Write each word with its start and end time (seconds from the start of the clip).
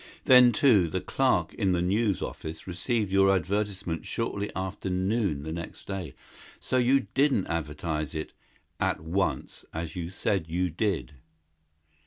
Then, 0.23 0.51
too, 0.51 0.89
the 0.89 0.99
clerk 0.99 1.53
in 1.53 1.73
the 1.73 1.81
News 1.83 2.23
office 2.23 2.65
received 2.65 3.11
your 3.11 3.31
advertisement 3.35 4.03
shortly 4.07 4.49
after 4.55 4.89
noon 4.89 5.43
the 5.43 5.51
next 5.51 5.85
day 5.85 6.15
so 6.59 6.77
you 6.77 7.05
didn't 7.13 7.45
advertise 7.45 8.15
it 8.15 8.33
'at 8.79 9.01
once,' 9.01 9.63
as 9.75 9.95
you 9.95 10.09
said 10.09 10.49
you 10.49 10.71
did. 10.71 11.17